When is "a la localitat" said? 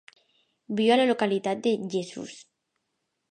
0.95-1.61